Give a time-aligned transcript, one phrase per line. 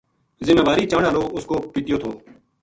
[0.47, 2.11] ذماواری چان ہالو اس کو پِتیو تھو